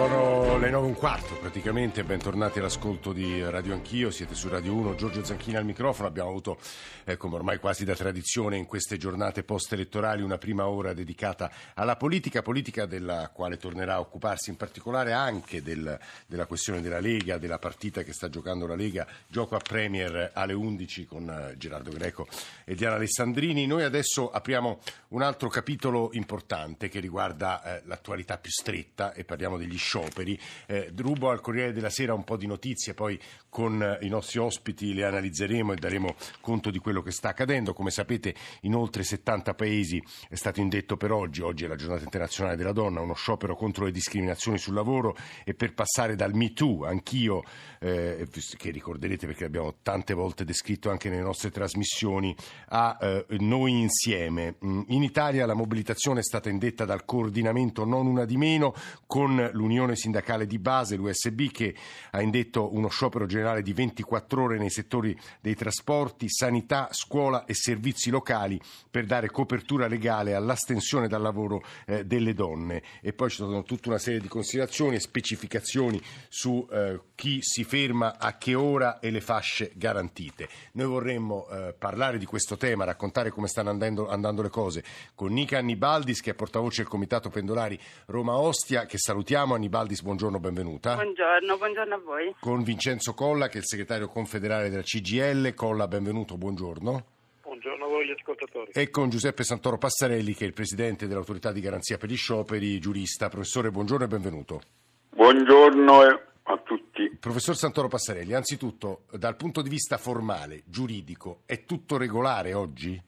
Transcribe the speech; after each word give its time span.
Sono 0.00 0.56
le 0.56 0.70
9 0.70 0.86
e 0.86 0.88
un 0.88 0.94
quarto 0.94 1.34
praticamente, 1.34 2.04
bentornati 2.04 2.58
all'ascolto 2.58 3.12
di 3.12 3.42
Radio 3.42 3.74
Anch'io, 3.74 4.10
siete 4.10 4.34
su 4.34 4.48
Radio 4.48 4.72
1, 4.72 4.94
Giorgio 4.94 5.22
Zanchini 5.22 5.56
al 5.56 5.66
microfono, 5.66 6.08
abbiamo 6.08 6.30
avuto, 6.30 6.58
eh, 7.04 7.18
come 7.18 7.34
ormai 7.34 7.58
quasi 7.58 7.84
da 7.84 7.94
tradizione 7.94 8.56
in 8.56 8.64
queste 8.64 8.96
giornate 8.96 9.42
post-elettorali, 9.42 10.22
una 10.22 10.38
prima 10.38 10.66
ora 10.68 10.94
dedicata 10.94 11.50
alla 11.74 11.96
politica, 11.96 12.40
politica 12.40 12.86
della 12.86 13.28
quale 13.28 13.58
tornerà 13.58 13.96
a 13.96 14.00
occuparsi 14.00 14.48
in 14.48 14.56
particolare 14.56 15.12
anche 15.12 15.60
del, 15.60 15.98
della 16.26 16.46
questione 16.46 16.80
della 16.80 17.00
Lega, 17.00 17.36
della 17.36 17.58
partita 17.58 18.02
che 18.02 18.14
sta 18.14 18.30
giocando 18.30 18.66
la 18.66 18.76
Lega, 18.76 19.06
gioco 19.26 19.54
a 19.54 19.58
Premier 19.60 20.30
alle 20.32 20.54
11 20.54 21.04
con 21.04 21.28
eh, 21.28 21.58
Gerardo 21.58 21.90
Greco 21.90 22.26
e 22.64 22.74
Diana 22.74 22.94
Alessandrini. 22.94 23.66
Noi 23.66 23.82
adesso 23.82 24.30
apriamo 24.30 24.80
un 25.08 25.20
altro 25.20 25.50
capitolo 25.50 26.08
importante 26.12 26.88
che 26.88 27.00
riguarda 27.00 27.62
eh, 27.62 27.82
l'attualità 27.84 28.38
più 28.38 28.50
stretta 28.50 29.12
e 29.12 29.24
parliamo 29.24 29.58
degli 29.58 29.76
scioperi. 29.90 30.38
Eh, 30.66 30.92
rubo 30.96 31.30
al 31.30 31.40
Corriere 31.40 31.72
della 31.72 31.90
Sera 31.90 32.14
un 32.14 32.22
po' 32.22 32.36
di 32.36 32.46
notizie, 32.46 32.94
poi 32.94 33.18
con 33.48 33.82
eh, 33.82 33.98
i 34.02 34.08
nostri 34.08 34.38
ospiti 34.38 34.94
le 34.94 35.04
analizzeremo 35.04 35.72
e 35.72 35.76
daremo 35.76 36.14
conto 36.40 36.70
di 36.70 36.78
quello 36.78 37.02
che 37.02 37.10
sta 37.10 37.30
accadendo. 37.30 37.72
Come 37.72 37.90
sapete 37.90 38.32
in 38.62 38.76
oltre 38.76 39.02
70 39.02 39.54
paesi 39.54 40.00
è 40.28 40.36
stato 40.36 40.60
indetto 40.60 40.96
per 40.96 41.10
oggi, 41.10 41.40
oggi 41.40 41.64
è 41.64 41.66
la 41.66 41.74
giornata 41.74 42.04
internazionale 42.04 42.56
della 42.56 42.72
donna, 42.72 43.00
uno 43.00 43.14
sciopero 43.14 43.56
contro 43.56 43.84
le 43.84 43.90
discriminazioni 43.90 44.58
sul 44.58 44.74
lavoro 44.74 45.16
e 45.44 45.54
per 45.54 45.74
passare 45.74 46.14
dal 46.14 46.34
Me 46.34 46.52
Too, 46.52 46.86
anch'io, 46.86 47.42
eh, 47.80 48.28
che 48.56 48.70
ricorderete 48.70 49.26
perché 49.26 49.44
l'abbiamo 49.44 49.74
tante 49.82 50.14
volte 50.14 50.44
descritto 50.44 50.90
anche 50.90 51.08
nelle 51.08 51.22
nostre 51.22 51.50
trasmissioni, 51.50 52.34
a 52.68 52.96
eh, 53.00 53.26
Noi 53.40 53.72
Insieme. 53.80 54.54
Mm, 54.64 54.82
in 54.88 55.02
Italia 55.02 55.46
la 55.46 55.54
mobilitazione 55.54 56.20
è 56.20 56.22
stata 56.22 56.48
indetta 56.48 56.84
dal 56.84 57.04
coordinamento 57.04 57.84
Non 57.84 58.06
Una 58.06 58.24
di 58.24 58.36
Meno 58.36 58.74
con 59.06 59.50
l'Unione 59.52 59.69
Sindacale 59.94 60.46
di 60.46 60.58
Base, 60.58 60.96
l'USB, 60.96 61.50
che 61.50 61.74
ha 62.10 62.20
indetto 62.20 62.74
uno 62.74 62.88
sciopero 62.88 63.26
generale 63.26 63.62
di 63.62 63.72
24 63.72 64.42
ore 64.42 64.58
nei 64.58 64.70
settori 64.70 65.16
dei 65.40 65.54
trasporti, 65.54 66.28
sanità, 66.28 66.88
scuola 66.90 67.44
e 67.44 67.54
servizi 67.54 68.10
locali 68.10 68.60
per 68.90 69.06
dare 69.06 69.30
copertura 69.30 69.86
legale 69.86 70.34
all'astensione 70.34 71.06
dal 71.06 71.22
lavoro 71.22 71.62
eh, 71.86 72.04
delle 72.04 72.34
donne. 72.34 72.82
E 73.00 73.12
poi 73.12 73.30
ci 73.30 73.36
sono 73.36 73.62
tutta 73.62 73.90
una 73.90 73.98
serie 73.98 74.20
di 74.20 74.28
considerazioni 74.28 74.96
e 74.96 75.00
specificazioni 75.00 76.00
su 76.28 76.66
eh, 76.70 77.00
chi 77.14 77.38
si 77.42 77.64
ferma 77.64 78.18
a 78.18 78.36
che 78.36 78.54
ora 78.54 78.98
e 78.98 79.10
le 79.10 79.20
fasce 79.20 79.72
garantite. 79.74 80.48
Noi 80.72 80.86
vorremmo 80.86 81.48
eh, 81.48 81.74
parlare 81.78 82.18
di 82.18 82.24
questo 82.24 82.56
tema, 82.56 82.84
raccontare 82.84 83.30
come 83.30 83.46
stanno 83.46 83.70
andando, 83.70 84.08
andando, 84.08 84.42
le 84.42 84.48
cose 84.48 84.82
con 85.14 85.32
Nica 85.32 85.58
Annibaldis, 85.58 86.20
che 86.20 86.30
è 86.30 86.34
portavoce 86.34 86.82
del 86.82 86.90
Comitato 86.90 87.28
Pendolari 87.28 87.78
Roma 88.06 88.36
Ostia, 88.36 88.86
che 88.86 88.98
salutiamo. 88.98 89.58
Annibaldis, 89.60 90.00
buongiorno, 90.00 90.40
benvenuta. 90.40 90.94
Buongiorno, 90.94 91.58
buongiorno 91.58 91.94
a 91.94 91.98
voi. 91.98 92.34
Con 92.40 92.62
Vincenzo 92.62 93.12
Colla, 93.12 93.48
che 93.48 93.58
è 93.58 93.60
il 93.60 93.66
segretario 93.66 94.08
confederale 94.08 94.70
della 94.70 94.80
CGL. 94.80 95.52
Colla, 95.52 95.86
benvenuto, 95.86 96.38
buongiorno. 96.38 97.04
Buongiorno 97.42 97.84
a 97.84 97.88
voi 97.88 98.06
gli 98.06 98.14
ascoltatori. 98.18 98.70
E 98.72 98.88
con 98.88 99.10
Giuseppe 99.10 99.44
Santoro 99.44 99.76
Passarelli, 99.76 100.32
che 100.32 100.44
è 100.44 100.46
il 100.46 100.54
presidente 100.54 101.06
dell'autorità 101.06 101.52
di 101.52 101.60
garanzia 101.60 101.98
per 101.98 102.08
gli 102.08 102.16
scioperi, 102.16 102.78
giurista. 102.78 103.28
Professore, 103.28 103.70
buongiorno 103.70 104.06
e 104.06 104.08
benvenuto. 104.08 104.62
Buongiorno 105.10 106.00
a 106.44 106.56
tutti. 106.64 107.18
Professor 107.20 107.54
Santoro 107.54 107.88
Passarelli, 107.88 108.32
anzitutto, 108.32 109.02
dal 109.10 109.36
punto 109.36 109.60
di 109.60 109.68
vista 109.68 109.98
formale, 109.98 110.62
giuridico, 110.64 111.42
è 111.44 111.66
tutto 111.66 111.98
regolare 111.98 112.54
oggi? 112.54 112.98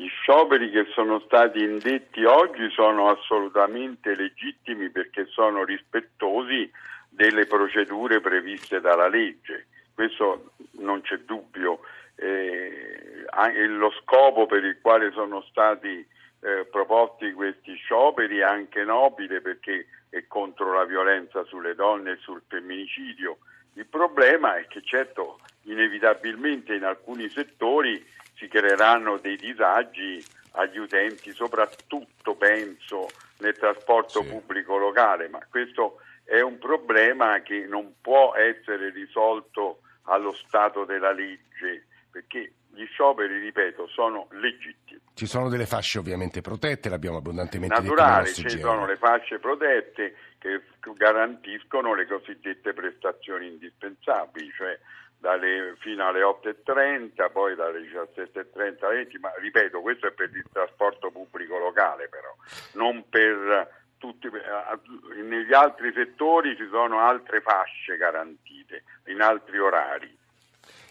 Gli 0.00 0.08
scioperi 0.08 0.70
che 0.70 0.86
sono 0.94 1.20
stati 1.26 1.62
indetti 1.62 2.24
oggi 2.24 2.70
sono 2.70 3.10
assolutamente 3.10 4.14
legittimi 4.14 4.88
perché 4.88 5.26
sono 5.26 5.62
rispettosi 5.62 6.72
delle 7.10 7.44
procedure 7.44 8.22
previste 8.22 8.80
dalla 8.80 9.08
legge. 9.08 9.66
Questo 9.92 10.52
non 10.78 11.02
c'è 11.02 11.18
dubbio. 11.18 11.80
Eh, 12.14 13.26
lo 13.66 13.92
scopo 14.00 14.46
per 14.46 14.64
il 14.64 14.78
quale 14.80 15.10
sono 15.12 15.42
stati 15.42 15.88
eh, 15.88 16.64
proposti 16.70 17.32
questi 17.32 17.74
scioperi 17.74 18.38
è 18.38 18.44
anche 18.44 18.82
nobile 18.84 19.42
perché 19.42 19.84
è 20.08 20.24
contro 20.26 20.72
la 20.72 20.86
violenza 20.86 21.44
sulle 21.44 21.74
donne 21.74 22.12
e 22.12 22.18
sul 22.22 22.40
femminicidio. 22.48 23.36
Il 23.74 23.84
problema 23.84 24.56
è 24.56 24.66
che 24.66 24.80
certo 24.82 25.40
inevitabilmente 25.64 26.74
in 26.74 26.84
alcuni 26.84 27.28
settori 27.28 28.02
si 28.40 28.48
creeranno 28.48 29.18
dei 29.18 29.36
disagi 29.36 30.24
agli 30.52 30.78
utenti, 30.78 31.30
soprattutto 31.32 32.34
penso 32.34 33.08
nel 33.38 33.56
trasporto 33.56 34.22
sì. 34.22 34.28
pubblico 34.30 34.78
locale, 34.78 35.28
ma 35.28 35.38
questo 35.48 36.00
è 36.24 36.40
un 36.40 36.58
problema 36.58 37.42
che 37.42 37.66
non 37.68 37.96
può 38.00 38.34
essere 38.34 38.90
risolto 38.90 39.82
allo 40.04 40.32
stato 40.32 40.84
della 40.84 41.12
legge, 41.12 41.86
perché 42.10 42.52
gli 42.72 42.84
scioperi, 42.86 43.38
ripeto, 43.38 43.86
sono 43.88 44.28
legittimi. 44.30 45.00
Ci 45.14 45.26
sono 45.26 45.48
delle 45.48 45.66
fasce 45.66 45.98
ovviamente 45.98 46.40
protette, 46.40 46.88
l'abbiamo 46.88 47.18
abbondantemente 47.18 47.74
Naturale, 47.74 48.32
detto 48.32 48.48
ci 48.48 48.58
sono 48.58 48.86
le 48.86 48.96
fasce 48.96 49.38
protette 49.38 50.14
che 50.38 50.62
garantiscono 50.94 51.94
le 51.94 52.06
cosiddette 52.06 52.72
prestazioni 52.72 53.48
indispensabili, 53.48 54.50
cioè 54.56 54.78
dalle, 55.20 55.76
fino 55.78 56.06
alle 56.06 56.22
8.30, 56.22 57.30
poi 57.30 57.54
dalle 57.54 57.80
17.30 57.80 58.84
alle 58.84 58.94
20, 59.04 59.18
ma 59.18 59.30
ripeto, 59.38 59.80
questo 59.80 60.06
è 60.06 60.12
per 60.12 60.30
il 60.34 60.46
trasporto 60.50 61.10
pubblico 61.10 61.58
locale 61.58 62.08
però, 62.08 62.34
non 62.72 63.04
per 63.08 63.78
tutti, 63.98 64.26
eh, 64.26 65.22
negli 65.22 65.52
altri 65.52 65.92
settori 65.92 66.56
ci 66.56 66.66
sono 66.70 67.00
altre 67.00 67.42
fasce 67.42 67.96
garantite, 67.96 68.82
in 69.06 69.20
altri 69.20 69.58
orari. 69.58 70.18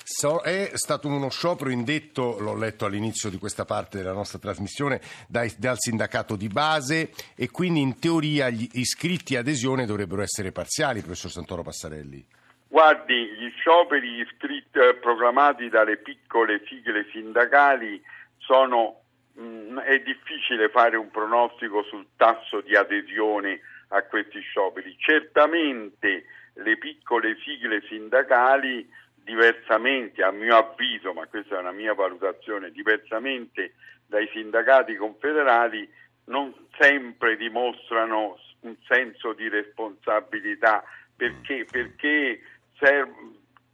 So, 0.04 0.42
è 0.42 0.72
stato 0.74 1.08
uno 1.08 1.30
sciopero 1.30 1.70
indetto, 1.70 2.40
l'ho 2.40 2.56
letto 2.56 2.86
all'inizio 2.86 3.30
di 3.30 3.38
questa 3.38 3.66
parte 3.66 3.98
della 3.98 4.14
nostra 4.14 4.40
trasmissione, 4.40 5.02
dai, 5.28 5.54
dal 5.58 5.76
sindacato 5.78 6.36
di 6.36 6.48
base 6.48 7.12
e 7.36 7.52
quindi 7.52 7.82
in 7.82 8.00
teoria 8.00 8.50
gli 8.50 8.68
iscritti 8.74 9.36
adesione 9.36 9.86
dovrebbero 9.86 10.24
essere 10.24 10.52
parziali, 10.52 11.02
professor 11.02 11.30
Santoro 11.30 11.62
Passarelli. 11.62 12.26
Guardi, 12.72 13.31
gli 13.31 13.50
scioperi 13.57 14.19
iscritti, 14.19 14.80
proclamati 15.02 15.69
dalle 15.69 15.97
piccole 15.97 16.62
sigle 16.68 17.07
sindacali 17.12 18.00
sono, 18.38 19.02
mh, 19.34 19.41
mm, 19.41 19.78
è 19.80 20.00
difficile 20.02 20.69
fare 20.69 20.96
un 20.96 21.09
pronostico 21.09 21.81
sul 21.81 22.06
tasso 22.16 22.62
di 22.62 22.75
adesione 22.75 23.59
a 23.88 24.03
questi 24.03 24.40
scioperi. 24.41 24.96
Certamente 25.00 26.25
le 26.53 26.78
piccole 26.78 27.38
sigle 27.44 27.81
sindacali 27.88 28.88
diversamente, 29.16 30.22
a 30.22 30.30
mio 30.30 30.56
avviso, 30.56 31.12
ma 31.12 31.25
questa 31.25 31.56
è 31.56 31.59
una 31.59 31.72
mia 31.72 31.96
valutazione, 31.96 32.69
diversamente 32.69 33.74
dai 34.06 34.30
sindacati 34.31 34.96
confederali, 34.96 35.91
non 36.25 36.53
sempre 36.78 37.36
dimostrano 37.36 38.38
un 38.59 38.75
senso 38.88 39.34
di 39.34 39.50
responsabilità 39.50 40.84
perché, 41.16 41.66
perché 41.69 42.40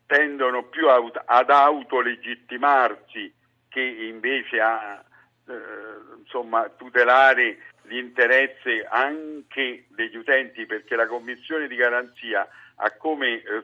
tendono 0.05 0.63
più 0.65 0.87
ad 0.89 1.49
autolegittimarsi 1.49 3.33
che 3.69 3.81
invece 3.81 4.59
a 4.59 5.03
eh, 5.47 5.53
insomma, 6.19 6.69
tutelare 6.69 7.57
l'interesse 7.83 8.85
anche 8.89 9.85
degli 9.89 10.15
utenti 10.15 10.65
perché 10.65 10.95
la 10.95 11.07
commissione 11.07 11.67
di 11.67 11.75
garanzia 11.75 12.47
ha 12.77 12.91
come 12.97 13.41
eh, 13.41 13.63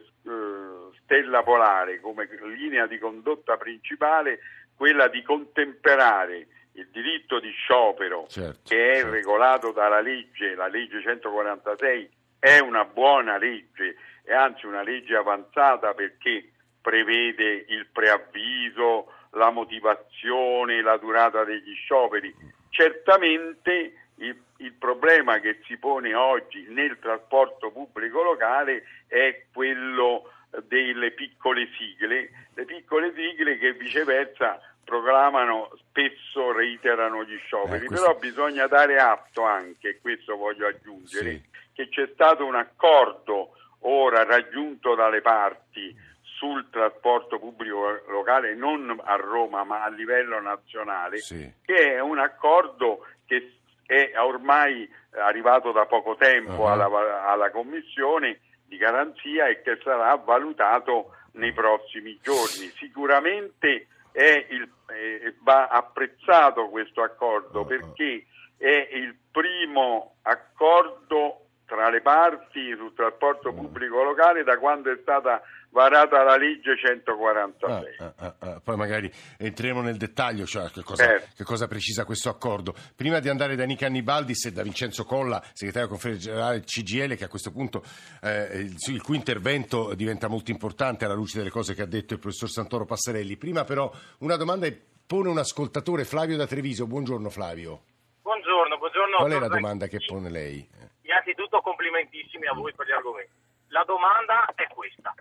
stella 1.03 1.43
polare, 1.43 1.99
come 1.99 2.29
linea 2.43 2.87
di 2.87 2.97
condotta 2.97 3.57
principale 3.57 4.39
quella 4.75 5.07
di 5.07 5.21
contemperare 5.21 6.47
il 6.73 6.87
diritto 6.91 7.39
di 7.39 7.51
sciopero 7.51 8.25
certo, 8.27 8.69
che 8.69 8.91
è 8.91 8.95
certo. 8.95 9.11
regolato 9.11 9.71
dalla 9.71 9.99
legge, 9.99 10.55
la 10.55 10.67
legge 10.67 11.01
146 11.01 12.09
è 12.41 12.57
una 12.57 12.85
buona 12.85 13.37
legge, 13.37 13.95
è 14.23 14.33
anzi 14.33 14.65
una 14.65 14.81
legge 14.81 15.15
avanzata 15.15 15.93
perché 15.93 16.49
prevede 16.81 17.65
il 17.67 17.85
preavviso, 17.91 19.13
la 19.33 19.51
motivazione, 19.51 20.81
la 20.81 20.97
durata 20.97 21.43
degli 21.43 21.75
scioperi. 21.75 22.33
Certamente 22.69 23.93
il, 24.15 24.35
il, 24.57 24.73
problema 24.73 25.37
che 25.39 25.59
si 25.65 25.77
pone 25.77 26.15
oggi 26.15 26.65
nel 26.69 26.97
trasporto 26.99 27.69
pubblico 27.69 28.23
locale 28.23 28.85
è 29.05 29.43
quello 29.53 30.31
delle 30.63 31.11
piccole 31.11 31.69
sigle, 31.77 32.31
le 32.55 32.65
piccole 32.65 33.13
sigle 33.13 33.59
che 33.59 33.73
viceversa 33.73 34.59
proclamano, 34.83 35.69
spesso 35.77 36.51
reiterano 36.51 37.23
gli 37.23 37.37
scioperi, 37.45 37.85
eh, 37.85 37.87
questo... 37.87 38.05
però 38.07 38.19
bisogna 38.19 38.65
dare 38.65 38.97
atto 38.97 39.43
anche, 39.43 39.99
questo 40.01 40.35
voglio 40.35 40.65
aggiungere, 40.67 41.31
sì. 41.31 41.41
Che 41.73 41.89
c'è 41.89 42.09
stato 42.13 42.45
un 42.45 42.55
accordo 42.55 43.51
ora 43.81 44.23
raggiunto 44.23 44.93
dalle 44.95 45.21
parti 45.21 45.95
sul 46.21 46.69
trasporto 46.69 47.37
pubblico 47.39 48.01
locale 48.07 48.55
non 48.55 48.99
a 49.03 49.15
Roma 49.15 49.63
ma 49.63 49.83
a 49.83 49.89
livello 49.89 50.39
nazionale, 50.39 51.17
Sì. 51.17 51.51
che 51.63 51.93
è 51.95 51.99
un 51.99 52.17
accordo 52.19 53.05
che 53.25 53.53
è 53.85 54.13
ormai 54.17 54.89
arrivato 55.11 55.71
da 55.71 55.85
poco 55.85 56.15
tempo 56.15 56.53
Uh-huh. 56.63 56.67
alla, 56.67 57.27
alla 57.27 57.51
Commissione 57.51 58.39
di 58.65 58.77
garanzia 58.77 59.47
e 59.47 59.61
che 59.61 59.77
sarà 59.83 60.15
valutato 60.15 61.15
nei 61.33 61.51
prossimi 61.53 62.17
giorni. 62.21 62.69
Sicuramente 62.77 63.87
è 64.11 64.45
il- 64.49 64.69
eh, 64.93 65.35
va 65.41 65.67
apprezzato 65.67 66.69
questo 66.69 67.01
accordo 67.03 67.59
Uh-huh. 67.61 67.67
perché 67.67 68.25
è 68.57 68.87
il 68.93 69.15
primo 69.31 70.15
accordo 70.23 71.40
tra 71.71 71.89
le 71.89 72.01
parti 72.01 72.75
sul 72.75 72.93
trasporto 72.93 73.53
pubblico 73.53 74.03
locale 74.03 74.43
da 74.43 74.57
quando 74.57 74.91
è 74.91 74.97
stata 75.01 75.41
varata 75.69 76.21
la 76.21 76.35
legge 76.35 76.75
146. 76.75 77.95
Ah, 77.97 78.13
ah, 78.13 78.13
ah, 78.17 78.35
ah. 78.39 78.59
Poi 78.61 78.75
magari 78.75 79.09
entriamo 79.37 79.79
nel 79.79 79.95
dettaglio, 79.95 80.45
cioè 80.45 80.69
che 80.69 80.83
cosa, 80.83 81.05
Certo. 81.05 81.29
che 81.33 81.45
cosa 81.45 81.69
precisa 81.69 82.03
questo 82.03 82.27
accordo. 82.27 82.75
Prima 82.93 83.19
di 83.19 83.29
andare 83.29 83.55
da 83.55 83.63
Nica 83.63 83.85
Annibaldis 83.85 84.47
e 84.47 84.51
da 84.51 84.63
Vincenzo 84.63 85.05
Colla, 85.05 85.41
segretario 85.53 85.87
della 85.87 85.87
conferenza 85.87 86.25
generale 86.29 86.55
del 86.55 86.65
CGL, 86.65 87.15
che 87.15 87.23
a 87.23 87.29
questo 87.29 87.51
punto 87.53 87.83
eh, 88.21 88.49
il, 88.59 88.75
il 88.87 89.01
cui 89.01 89.15
intervento 89.15 89.93
diventa 89.93 90.27
molto 90.27 90.51
importante 90.51 91.05
alla 91.05 91.13
luce 91.13 91.37
delle 91.37 91.51
cose 91.51 91.73
che 91.73 91.83
ha 91.83 91.87
detto 91.87 92.15
il 92.15 92.19
professor 92.19 92.49
Santoro 92.49 92.83
Passarelli. 92.83 93.37
Prima 93.37 93.63
però 93.63 93.89
una 94.19 94.35
domanda 94.35 94.67
pone 95.07 95.29
un 95.29 95.37
ascoltatore, 95.37 96.03
Flavio 96.03 96.35
da 96.35 96.47
Treviso. 96.47 96.85
Buongiorno 96.85 97.29
Flavio. 97.29 97.83
Buongiorno, 98.23 98.77
buongiorno. 98.77 99.15
Qual 99.15 99.31
è 99.31 99.39
la 99.39 99.47
domanda 99.47 99.87
che 99.87 99.99
pone 100.05 100.29
lei? 100.29 100.67
Innanzitutto 101.11 101.59
complimentissimi 101.59 102.47
a 102.47 102.53
voi 102.53 102.73
per 102.73 102.87
gli 102.87 102.91
argomenti. 102.91 103.35
La 103.67 103.83
domanda 103.83 104.45
è 104.55 104.65
questa. 104.67 105.13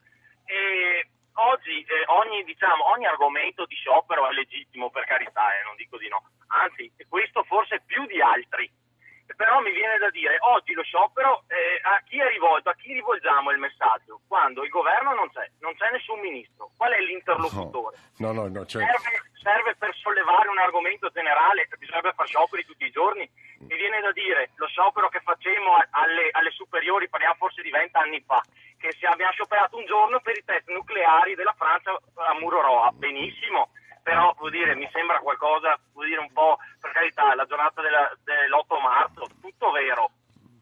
Eh, 0.45 1.09
oggi 1.35 1.83
eh, 1.83 2.05
ogni, 2.07 2.45
diciamo, 2.45 2.93
ogni 2.93 3.07
argomento 3.07 3.67
di 3.67 3.75
sciopero 3.75 4.29
è 4.29 4.33
legittimo, 4.33 4.91
per 4.91 5.05
carità, 5.05 5.59
eh, 5.59 5.65
non 5.65 5.75
dico 5.75 5.99
di 5.99 6.07
no. 6.09 6.23
Anzi, 6.47 6.93
questo 7.09 7.43
forse 7.43 7.83
più 7.85 8.07
di 8.07 8.21
altri. 8.21 8.71
Però 9.37 9.61
mi 9.61 9.73
viene 9.73 9.97
da 9.99 10.11
dire, 10.11 10.37
oggi 10.41 10.73
lo 10.73 10.83
sciopero 10.83 11.45
eh, 11.49 11.81
a 11.83 12.01
chi 12.05 12.19
è 12.19 12.29
rivolto, 12.29 12.69
a 12.71 12.75
chi 12.75 12.93
rivolgiamo 12.93 13.51
il 13.51 13.59
messaggio? 13.59 14.21
Quando 14.27 14.63
il 14.65 14.71
governo 14.71 15.15
non 15.15 15.31
c'è, 15.31 15.49
non 15.61 15.75
c'è 15.77 15.91
nessun 15.91 16.21
ministro. 16.21 16.71
Qual 16.77 16.93
è 16.93 17.01
l'interlocutore? 17.01 17.97
No, 18.19 18.33
no, 18.33 18.49
no, 18.49 18.67
cioè, 18.67 18.85
serve, 18.85 19.23
serve 19.41 19.75
per 19.77 19.95
sollevare 19.97 20.49
un 20.49 20.59
argomento 20.59 21.09
generale 21.11 21.69
bisognerebbe 21.79 22.13
fare 22.15 22.29
scioperi 22.29 22.65
tutti 22.65 22.85
i 22.85 22.91
giorni. 22.91 23.29
Mi 23.61 23.77
viene 23.77 24.01
da 24.01 24.13
dire 24.13 24.51
lo 24.57 24.67
sciopero 24.67 25.09
che 25.09 25.21
facemmo 25.21 25.75
a- 25.75 25.87
alle, 25.91 26.29
alle 26.33 26.51
superiori, 26.51 27.09
parliamo 27.09 27.35
forse 27.35 27.63
di 27.63 27.71
vent'anni 27.71 28.23
fa, 28.27 28.41
che 28.79 28.95
abbiamo 29.07 29.33
scioperato 29.33 29.77
un 29.77 29.85
giorno 29.87 30.21
per 30.21 30.37
i 30.37 30.45
test 30.45 30.69
nucleari 30.69 31.35
della 31.35 31.55
Francia 31.57 31.93
a 31.93 32.35
Muroroa, 32.39 32.91
benissimo, 32.93 33.71
però 34.11 34.35
vuol 34.37 34.51
dire, 34.51 34.75
mi 34.75 34.89
sembra 34.93 35.21
qualcosa, 35.21 35.79
vuol 35.93 36.07
dire 36.07 36.19
un 36.19 36.33
po', 36.33 36.59
per 36.81 36.91
carità, 36.91 37.33
la 37.37 37.45
giornata 37.47 37.81
della- 37.81 38.11
dell'8 38.25 38.81
marzo, 38.81 39.29
tutto 39.41 39.71
vero. 39.71 40.11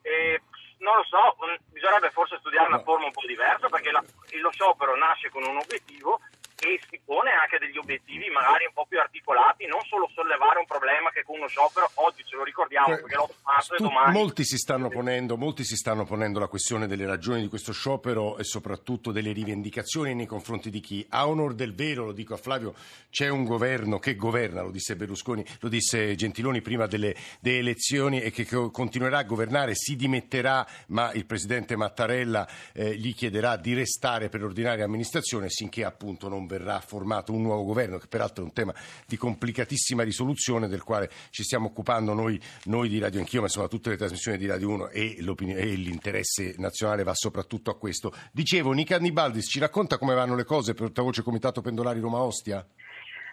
E, 0.03 0.43
non 0.81 0.97
lo 0.97 1.03
so, 1.05 1.35
mh, 1.41 1.73
bisognerebbe 1.73 2.11
forse 2.11 2.37
studiare 2.41 2.69
una 2.69 2.83
forma 2.83 3.07
un 3.07 3.13
po' 3.13 3.25
diversa 3.27 3.69
perché 3.71 3.91
la- 3.91 4.05
lo 4.43 4.51
sciopero 4.53 4.95
nasce 4.97 5.31
con 5.31 5.45
un 5.45 5.57
obiettivo 5.57 6.21
e 6.61 6.81
si 6.91 7.01
pone 7.05 7.31
anche 7.31 7.59
degli 7.59 7.77
obiettivi 7.79 8.29
magari 8.31 8.65
un 8.67 8.73
po' 8.75 8.87
più 8.89 8.99
articolati, 8.99 9.67
non 9.67 9.81
solo 9.87 10.11
sollevare 10.13 10.59
un 10.59 10.67
problema 10.67 11.11
che 11.11 11.23
con 11.23 11.39
uno 11.39 11.47
sciopero 11.47 11.89
oggi 11.95 12.25
ce 12.25 12.35
lo 12.37 12.43
ricordiamo 12.43 12.87
Que- 12.87 12.97
perché 13.03 13.15
l'8 13.17 13.35
marzo 13.45 13.75
tu- 13.77 13.83
domani. 13.85 14.13
molti, 14.13 14.45
si 14.45 14.57
stanno 14.57 14.89
ponendo, 14.89 15.37
molti 15.37 15.63
si 15.65 15.77
stanno 15.77 16.05
ponendo 16.05 16.41
la 16.41 16.49
questione 16.49 16.87
delle 16.89 17.07
ragioni 17.07 17.43
di 17.43 17.49
questo 17.49 17.73
sciopero 17.73 18.39
e 18.39 18.45
soprattutto 18.45 19.13
delle 19.13 19.33
rivendicazioni 19.33 20.15
nei 20.15 20.27
confronti 20.27 20.71
di 20.71 20.81
chi. 20.81 21.07
A 21.11 21.29
onor 21.29 21.55
del 21.55 21.75
vero, 21.75 22.05
lo 22.07 22.13
dico 22.13 22.35
a 22.35 22.39
Flavio, 22.39 22.75
c'è 23.11 23.29
un 23.29 23.45
governo 23.45 23.99
che 24.01 24.17
governa, 24.17 24.63
lo 24.63 24.71
disse 24.73 24.97
Berlusconi, 24.97 25.45
lo 25.61 25.69
disse 25.69 26.15
Gentiloni 26.17 26.61
prima 26.61 26.87
delle, 26.87 27.15
delle 27.41 27.59
elezioni 27.59 28.21
e 28.21 28.31
che 28.33 28.45
co- 28.45 28.71
continuerà 28.71 29.19
a 29.19 29.23
governare, 29.25 29.75
si 29.77 29.95
dimetterà, 29.95 30.67
ma 30.89 31.13
il 31.13 31.25
presidente 31.25 31.77
Mattarella 31.77 32.47
eh, 32.73 32.97
gli 32.97 33.15
chiederà 33.15 33.57
di 33.57 33.75
restare 33.75 34.29
per 34.29 34.43
ordinaria 34.43 34.85
amministrazione 34.85 35.49
sinché 35.51 35.85
appunto 35.85 36.29
non 36.29 36.47
verrà 36.49 36.81
formato 36.81 37.33
un 37.33 37.43
nuovo 37.43 37.63
governo, 37.63 37.99
che 37.99 38.09
peraltro 38.09 38.43
è 38.43 38.47
un 38.47 38.53
tema 38.53 38.75
di 39.07 39.17
complicatissima 39.17 40.03
risoluzione 40.03 40.67
del 40.67 40.83
quale 40.83 41.09
ci 41.31 41.45
stiamo 41.45 41.69
occupando 41.69 42.13
noi, 42.15 42.41
noi 42.65 42.89
di 42.89 42.99
Radio 42.99 43.21
Anch'io, 43.21 43.39
ma 43.39 43.47
insomma 43.47 43.69
tutte 43.69 43.91
le 43.91 43.97
trasmissioni 43.97 44.37
di 44.37 44.47
Radio 44.47 44.71
1 44.71 44.89
e, 44.89 45.17
e 45.19 45.75
l'interesse 45.77 46.57
nazionale 46.59 47.05
va 47.05 47.15
soprattutto 47.15 47.71
a 47.71 47.79
questo. 47.79 48.13
Dicevo, 48.33 48.73
Nica 48.73 48.97
Annibaldis 48.97 49.47
ci 49.49 49.61
racconta 49.61 49.99
come 49.99 50.15
vanno 50.15 50.35
le 50.35 50.45
cose 50.45 50.75
portavoce 50.75 51.23
Comitato 51.23 51.61
Pendolari 51.61 52.01
Roma 52.01 52.19
Ostia? 52.19 52.67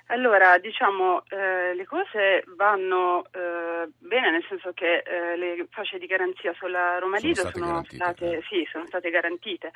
Allora, 0.10 0.60
diciamo, 0.60 1.24
eh, 1.30 1.74
le 1.74 1.86
cose 1.86 2.44
vanno 2.56 3.25
eh, 3.31 3.90
bene, 3.98 4.30
nel 4.30 4.46
senso 4.48 4.72
che 4.74 4.98
eh, 4.98 5.36
le 5.36 5.66
fasce 5.72 5.98
di 5.98 6.06
garanzia 6.06 6.54
sulla 6.54 7.00
Roma 7.00 7.18
Lido 7.18 7.50
sono 7.50 7.84
eh. 7.90 8.42
sì, 8.48 8.68
sono 8.72 8.86
state 8.86 9.10
garantite. 9.10 9.72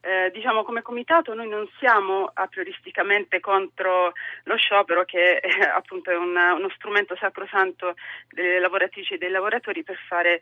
Eh, 0.00 0.30
diciamo, 0.32 0.62
come 0.64 0.80
comitato 0.80 1.34
noi 1.34 1.48
non 1.48 1.68
siamo 1.78 2.30
a 2.32 2.46
prioristicamente 2.46 3.40
contro 3.40 4.12
lo 4.44 4.56
sciopero, 4.56 5.04
che 5.04 5.40
appunto 5.74 6.10
è 6.10 6.16
un- 6.16 6.34
uno 6.34 6.70
strumento 6.76 7.14
sacrosanto 7.16 7.94
delle 8.30 8.60
lavoratrici 8.60 9.14
e 9.14 9.18
dei 9.18 9.30
lavoratori 9.30 9.82
per 9.82 9.98
fare 10.08 10.40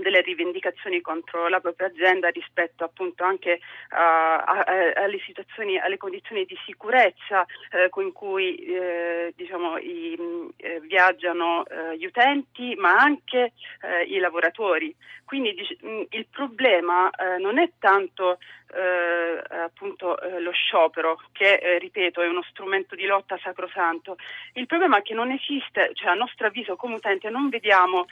delle 0.00 0.20
rivendicazioni 0.20 1.00
contro 1.00 1.48
la 1.48 1.60
propria 1.60 1.88
azienda 1.88 2.28
rispetto 2.28 2.84
appunto 2.84 3.24
anche 3.24 3.60
a- 3.90 4.38
a- 4.38 4.60
a- 4.60 5.02
alle 5.04 5.18
situazioni, 5.24 5.78
alle 5.78 5.96
condizioni 5.96 6.44
di 6.44 6.56
sicurezza 6.64 7.44
eh, 7.70 7.88
con 7.88 8.12
cui 8.12 8.56
eh, 8.56 9.32
diciamo, 9.36 9.78
i, 9.78 10.18
eh, 10.56 10.80
viaggiano 10.80 11.64
eh, 11.66 11.96
gli 11.96 12.04
utenti 12.06 12.74
ma 12.76 12.94
anche 12.96 13.52
eh, 13.82 14.02
i 14.04 14.18
lavoratori. 14.18 14.94
Quindi 15.24 15.54
dic- 15.54 15.82
mh, 15.82 16.02
il 16.10 16.26
problema 16.30 17.10
eh, 17.10 17.38
non 17.38 17.58
è 17.58 17.70
tanto 17.78 18.38
eh, 18.74 19.42
appunto 19.62 20.20
eh, 20.20 20.40
lo 20.40 20.50
sciopero 20.52 21.20
che 21.32 21.54
eh, 21.54 21.78
ripeto 21.78 22.20
è 22.20 22.28
uno 22.28 22.42
strumento 22.50 22.94
di 22.94 23.06
lotta 23.06 23.38
sacrosanto, 23.42 24.16
il 24.54 24.66
problema 24.66 24.98
è 24.98 25.02
che 25.02 25.14
non 25.14 25.30
esiste, 25.30 25.90
cioè 25.94 26.10
a 26.10 26.14
nostro 26.14 26.46
avviso 26.48 26.76
come 26.76 26.94
utente 26.96 27.28
non 27.30 27.48
vediamo 27.48 28.06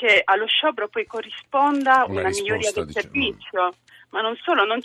che 0.00 0.22
allo 0.24 0.46
sciopero 0.46 0.88
poi 0.88 1.04
corrisponda 1.04 2.06
Una 2.08 2.20
una, 2.20 2.28
miglioria 2.30 2.72
del 2.72 2.86
diciamo. 2.86 3.04
servizio. 3.04 3.74
Ma 4.12 4.22
non 4.22 4.34
solo, 4.42 4.64
non, 4.64 4.80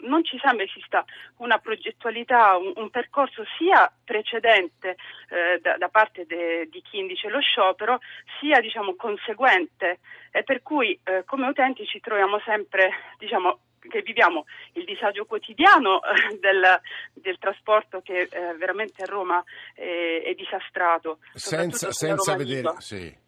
non 0.00 0.24
ci 0.24 0.38
sembra 0.42 0.64
esista 0.64 1.02
una 1.36 1.56
progettualità, 1.56 2.56
un, 2.56 2.72
un 2.74 2.90
percorso 2.90 3.42
sia 3.56 3.90
precedente 4.04 4.96
eh, 5.30 5.58
da, 5.62 5.78
da 5.78 5.88
parte 5.88 6.26
de- 6.26 6.68
di 6.70 6.82
chi 6.82 6.98
indice 6.98 7.30
lo 7.30 7.40
sciopero, 7.40 8.00
sia 8.38 8.60
diciamo, 8.60 8.94
conseguente. 8.94 10.00
E 10.32 10.42
per 10.42 10.60
cui 10.60 10.98
eh, 11.04 11.22
come 11.24 11.46
utenti 11.48 11.86
ci 11.86 11.98
troviamo 12.00 12.40
sempre 12.44 12.90
diciamo, 13.16 13.60
che 13.88 14.02
viviamo 14.02 14.44
il 14.74 14.84
disagio 14.84 15.24
quotidiano 15.24 16.02
eh, 16.02 16.36
del, 16.38 16.80
del 17.14 17.38
trasporto 17.38 18.02
che 18.02 18.28
eh, 18.30 18.54
veramente 18.58 19.02
a 19.02 19.06
Roma 19.06 19.42
è, 19.72 20.22
è 20.26 20.34
disastrato. 20.34 21.20
Senza, 21.32 21.90
senza 21.92 22.36
vedere... 22.36 22.74
Sì. 22.80 23.26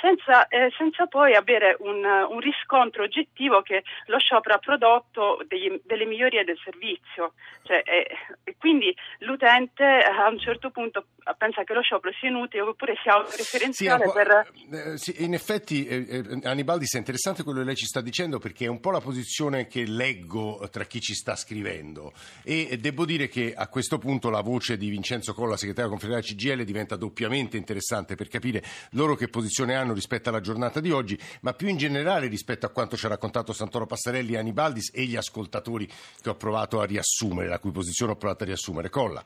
Senza, 0.00 0.48
eh, 0.48 0.72
senza 0.76 1.06
poi 1.06 1.34
avere 1.34 1.76
un, 1.80 2.04
un 2.04 2.40
riscontro 2.40 3.02
oggettivo 3.02 3.62
che 3.62 3.82
lo 4.06 4.18
sciopero 4.18 4.54
ha 4.54 4.58
prodotto 4.58 5.42
degli- 5.46 5.80
delle 5.84 6.06
migliorie 6.06 6.44
del 6.44 6.58
servizio. 6.62 7.34
Cioè, 7.62 7.82
eh, 7.84 8.16
quindi 8.58 8.94
l'utente 9.18 9.84
eh, 9.84 10.08
a 10.08 10.28
un 10.28 10.38
certo 10.38 10.70
punto 10.70 11.06
pensa 11.36 11.64
che 11.64 11.72
lo 11.74 11.82
sciopero 11.82 12.14
sia 12.18 12.28
inutile 12.28 12.62
oppure 12.62 12.94
sia 13.02 13.12
Sì, 13.12 13.18
autoreferenziale 13.18 14.04
po', 14.04 14.12
per... 14.12 14.50
eh, 14.70 14.98
sì, 14.98 15.14
in 15.22 15.34
effetti 15.34 15.86
eh, 15.86 16.06
eh, 16.08 16.38
Annibaldis 16.44 16.94
è 16.94 16.98
interessante 16.98 17.42
quello 17.42 17.60
che 17.60 17.64
lei 17.66 17.76
ci 17.76 17.86
sta 17.86 18.00
dicendo 18.00 18.38
perché 18.38 18.64
è 18.64 18.68
un 18.68 18.80
po' 18.80 18.90
la 18.90 19.00
posizione 19.00 19.66
che 19.66 19.84
leggo 19.86 20.68
tra 20.70 20.84
chi 20.84 21.00
ci 21.00 21.14
sta 21.14 21.36
scrivendo 21.36 22.12
e 22.42 22.68
eh, 22.70 22.76
devo 22.78 23.04
dire 23.04 23.28
che 23.28 23.54
a 23.54 23.68
questo 23.68 23.98
punto 23.98 24.30
la 24.30 24.40
voce 24.40 24.76
di 24.76 24.88
Vincenzo 24.88 25.34
Colla, 25.34 25.56
segretario 25.56 25.90
confederale 25.90 26.22
CGL, 26.22 26.64
diventa 26.64 26.96
doppiamente 26.96 27.56
interessante 27.56 28.14
per 28.14 28.28
capire 28.28 28.62
loro 28.92 29.14
che 29.14 29.28
posizione 29.28 29.74
hanno 29.74 29.92
rispetto 29.92 30.28
alla 30.28 30.40
giornata 30.40 30.80
di 30.80 30.90
oggi, 30.90 31.18
ma 31.42 31.52
più 31.52 31.68
in 31.68 31.76
generale 31.76 32.26
rispetto 32.26 32.66
a 32.66 32.70
quanto 32.70 32.96
ci 32.96 33.06
ha 33.06 33.08
raccontato 33.08 33.52
Santoro 33.52 33.86
Passarelli 33.86 34.34
e 34.34 34.38
Annibaldis 34.38 34.90
e 34.94 35.04
gli 35.04 35.16
ascoltatori 35.16 35.88
che 36.20 36.28
ho 36.30 36.36
provato 36.36 36.80
a 36.80 36.84
riassumere, 36.84 37.48
la 37.48 37.58
cui 37.58 37.70
posizione 37.70 38.12
ho 38.12 38.16
provato 38.16 38.42
a 38.42 38.46
riassumere. 38.46 38.88
Colla. 38.88 39.24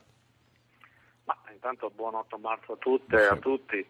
Intanto 1.65 1.89
buon 1.95 2.13
8 2.13 2.37
marzo 2.37 2.73
a 2.73 2.77
tutte 2.77 3.15
e 3.15 3.25
a 3.25 3.37
tutti. 3.37 3.83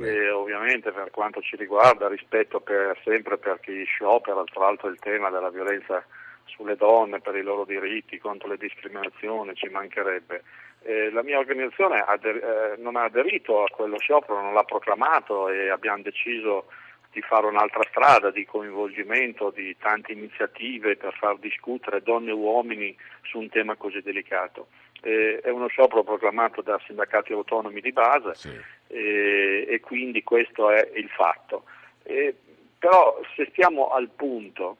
E 0.00 0.30
ovviamente 0.30 0.92
per 0.92 1.10
quanto 1.10 1.40
ci 1.40 1.56
riguarda 1.56 2.06
rispetto 2.06 2.60
per, 2.60 2.96
sempre 3.02 3.38
per 3.38 3.58
chi 3.58 3.82
sciopera, 3.82 4.44
tra 4.44 4.60
l'altro 4.60 4.88
il 4.88 5.00
tema 5.00 5.28
della 5.28 5.50
violenza 5.50 6.00
sulle 6.44 6.76
donne, 6.76 7.18
per 7.18 7.34
i 7.34 7.42
loro 7.42 7.64
diritti, 7.64 8.18
contro 8.18 8.46
le 8.46 8.56
discriminazioni, 8.56 9.56
ci 9.56 9.66
mancherebbe. 9.66 10.44
Eh, 10.82 11.10
la 11.10 11.24
mia 11.24 11.40
organizzazione 11.40 12.04
ader- 12.06 12.36
eh, 12.36 12.80
non 12.80 12.94
ha 12.94 13.02
aderito 13.02 13.64
a 13.64 13.68
quello 13.68 13.98
sciopero, 13.98 14.40
non 14.40 14.54
l'ha 14.54 14.62
proclamato 14.62 15.48
e 15.48 15.70
abbiamo 15.70 16.02
deciso 16.02 16.66
di 17.10 17.20
fare 17.22 17.46
un'altra 17.46 17.82
strada 17.88 18.30
di 18.30 18.44
coinvolgimento 18.44 19.50
di 19.50 19.76
tante 19.76 20.12
iniziative 20.12 20.96
per 20.96 21.14
far 21.14 21.36
discutere 21.38 22.00
donne 22.00 22.30
e 22.30 22.34
uomini 22.34 22.96
su 23.22 23.38
un 23.38 23.48
tema 23.48 23.74
così 23.74 24.00
delicato. 24.02 24.68
Eh, 25.00 25.40
è 25.42 25.50
uno 25.50 25.68
sciopero 25.68 26.02
proclamato 26.02 26.60
da 26.60 26.80
sindacati 26.84 27.32
autonomi 27.32 27.80
di 27.80 27.92
base 27.92 28.34
sì. 28.34 28.50
eh, 28.88 29.64
e 29.68 29.80
quindi 29.80 30.24
questo 30.24 30.70
è 30.70 30.90
il 30.94 31.08
fatto. 31.08 31.64
Eh, 32.02 32.34
però 32.78 33.20
se 33.34 33.46
stiamo 33.50 33.90
al 33.90 34.08
punto, 34.08 34.78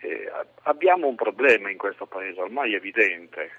eh, 0.00 0.30
abbiamo 0.62 1.08
un 1.08 1.14
problema 1.14 1.70
in 1.70 1.78
questo 1.78 2.06
Paese, 2.06 2.40
ormai 2.40 2.74
evidente, 2.74 3.50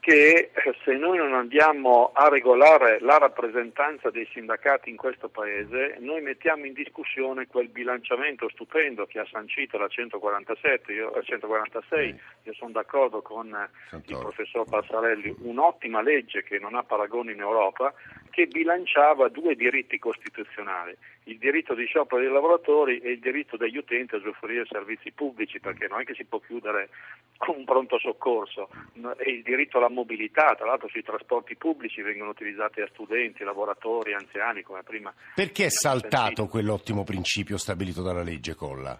che 0.00 0.50
eh, 0.52 0.74
se 0.82 0.96
noi 0.96 1.18
non 1.18 1.34
andiamo 1.34 2.10
a 2.14 2.28
regolare 2.28 2.98
la 3.00 3.18
rappresentanza 3.18 4.10
dei 4.10 4.26
sindacati 4.32 4.88
in 4.88 4.96
questo 4.96 5.28
Paese, 5.28 5.96
noi 6.00 6.22
mettiamo 6.22 6.64
in 6.64 6.72
discussione 6.72 7.46
quel 7.46 7.68
bilanciamento 7.68 8.48
stupendo 8.48 9.06
che 9.06 9.18
ha 9.18 9.26
sancito 9.30 9.76
la 9.76 9.88
147, 9.88 10.92
io, 10.92 11.12
la 11.14 11.22
146, 11.22 12.20
io 12.44 12.52
sono 12.54 12.70
d'accordo 12.70 13.20
con 13.20 13.48
Santoro. 13.90 14.18
il 14.18 14.24
professor 14.24 14.64
Passarelli, 14.66 15.36
un'ottima 15.42 16.00
legge 16.00 16.42
che 16.42 16.58
non 16.58 16.74
ha 16.74 16.82
paragoni 16.82 17.32
in 17.32 17.40
Europa, 17.40 17.92
che 18.30 18.46
bilanciava 18.46 19.28
due 19.28 19.54
diritti 19.54 19.98
costituzionali, 19.98 20.96
il 21.30 21.38
diritto 21.38 21.74
di 21.74 21.86
sciopero 21.86 22.20
dei 22.20 22.30
lavoratori 22.30 22.98
e 22.98 23.12
il 23.12 23.20
diritto 23.20 23.56
degli 23.56 23.76
utenti 23.76 24.14
a 24.14 24.18
usufruire 24.18 24.66
servizi 24.68 25.12
pubblici, 25.12 25.60
perché 25.60 25.86
non 25.88 26.00
è 26.00 26.04
che 26.04 26.14
si 26.14 26.24
può 26.24 26.40
chiudere 26.40 26.90
con 27.36 27.56
un 27.56 27.64
pronto 27.64 27.98
soccorso, 27.98 28.68
e 29.16 29.30
il 29.30 29.42
diritto 29.42 29.78
alla 29.78 29.88
mobilità, 29.88 30.54
tra 30.56 30.66
l'altro 30.66 30.88
sui 30.88 31.02
trasporti 31.02 31.56
pubblici 31.56 32.02
vengono 32.02 32.30
utilizzati 32.30 32.80
da 32.80 32.88
studenti, 32.92 33.44
lavoratori, 33.44 34.12
anziani, 34.12 34.62
come 34.62 34.82
prima. 34.82 35.14
Perché 35.34 35.66
è 35.66 35.70
saltato 35.70 36.24
sentito. 36.24 36.46
quell'ottimo 36.48 37.04
principio 37.04 37.56
stabilito 37.56 38.02
dalla 38.02 38.22
legge 38.22 38.54
Colla? 38.54 38.98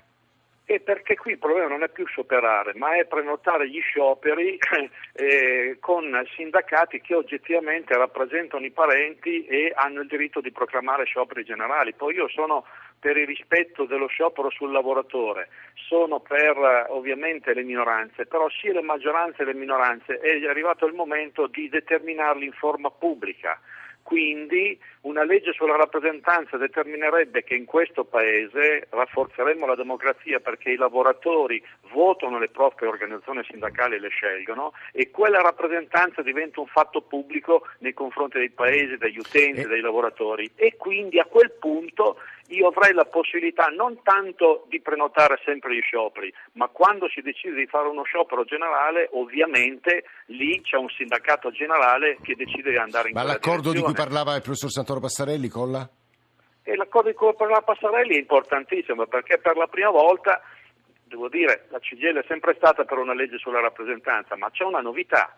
Perché 0.80 1.16
qui 1.16 1.32
il 1.32 1.38
problema 1.38 1.68
non 1.68 1.82
è 1.82 1.88
più 1.88 2.06
scioperare, 2.06 2.72
ma 2.74 2.96
è 2.96 3.04
prenotare 3.06 3.68
gli 3.68 3.80
scioperi 3.80 4.58
eh, 5.14 5.76
con 5.80 6.22
sindacati 6.34 7.00
che 7.00 7.14
oggettivamente 7.14 7.96
rappresentano 7.96 8.64
i 8.64 8.70
parenti 8.70 9.44
e 9.46 9.72
hanno 9.74 10.02
il 10.02 10.08
diritto 10.08 10.40
di 10.40 10.52
proclamare 10.52 11.04
scioperi 11.04 11.44
generali. 11.44 11.92
Poi 11.94 12.14
io 12.14 12.28
sono 12.28 12.64
per 12.98 13.16
il 13.16 13.26
rispetto 13.26 13.84
dello 13.84 14.06
sciopero 14.06 14.50
sul 14.50 14.70
lavoratore, 14.70 15.48
sono 15.74 16.20
per 16.20 16.86
ovviamente 16.90 17.54
le 17.54 17.62
minoranze, 17.62 18.26
però 18.26 18.48
sia 18.50 18.72
le 18.72 18.82
maggioranze 18.82 19.38
che 19.40 19.44
le 19.44 19.54
minoranze 19.54 20.18
è 20.18 20.46
arrivato 20.46 20.86
il 20.86 20.94
momento 20.94 21.46
di 21.46 21.68
determinarli 21.68 22.44
in 22.44 22.52
forma 22.52 22.90
pubblica. 22.90 23.58
Quindi 24.02 24.78
una 25.02 25.24
legge 25.24 25.52
sulla 25.52 25.76
rappresentanza 25.76 26.56
determinerebbe 26.56 27.42
che 27.42 27.54
in 27.54 27.64
questo 27.64 28.04
Paese 28.04 28.86
rafforzeremo 28.90 29.66
la 29.66 29.74
democrazia 29.74 30.40
perché 30.40 30.70
i 30.70 30.76
lavoratori 30.76 31.62
votano 31.92 32.38
le 32.38 32.48
proprie 32.48 32.88
organizzazioni 32.88 33.42
sindacali 33.48 33.96
e 33.96 34.00
le 34.00 34.08
scelgono 34.08 34.72
e 34.92 35.10
quella 35.10 35.40
rappresentanza 35.40 36.22
diventa 36.22 36.60
un 36.60 36.66
fatto 36.66 37.00
pubblico 37.00 37.66
nei 37.78 37.94
confronti 37.94 38.38
dei 38.38 38.50
paesi, 38.50 38.96
degli 38.98 39.18
utenti, 39.18 39.66
dei 39.66 39.80
lavoratori. 39.80 40.50
E 40.54 40.76
quindi 40.76 41.18
a 41.18 41.24
quel 41.24 41.52
punto 41.58 42.18
io 42.50 42.68
avrei 42.68 42.92
la 42.92 43.04
possibilità 43.04 43.66
non 43.66 44.02
tanto 44.02 44.66
di 44.68 44.80
prenotare 44.80 45.40
sempre 45.44 45.74
gli 45.74 45.80
scioperi, 45.80 46.32
ma 46.52 46.66
quando 46.68 47.08
si 47.08 47.20
decide 47.20 47.54
di 47.54 47.66
fare 47.66 47.88
uno 47.88 48.02
sciopero 48.02 48.44
generale, 48.44 49.08
ovviamente 49.12 50.04
lì 50.26 50.60
c'è 50.60 50.76
un 50.76 50.88
sindacato 50.88 51.50
generale 51.50 52.18
che 52.22 52.34
decide 52.34 52.70
di 52.70 52.76
andare 52.76 53.08
in 53.08 53.14
ma 53.14 53.20
quella 53.20 53.34
l'accordo 53.36 53.72
di 53.72 53.80
cui 53.80 53.92
parlava 53.92 54.34
il 54.34 54.42
professor 54.42 54.70
Santoro 54.70 54.89
Passarelli, 54.98 55.48
Colla? 55.48 55.88
E 56.62 56.76
l'accordo 56.76 57.12
cui 57.12 57.34
parlava 57.36 57.62
Passarelli 57.62 58.16
è 58.16 58.18
importantissimo 58.18 59.06
perché 59.06 59.38
per 59.38 59.56
la 59.56 59.68
prima 59.68 59.90
volta, 59.90 60.40
devo 61.04 61.28
dire, 61.28 61.66
la 61.70 61.78
CGL 61.78 62.18
è 62.18 62.24
sempre 62.26 62.54
stata 62.56 62.84
per 62.84 62.98
una 62.98 63.14
legge 63.14 63.38
sulla 63.38 63.60
rappresentanza, 63.60 64.36
ma 64.36 64.50
c'è 64.50 64.64
una 64.64 64.80
novità 64.80 65.36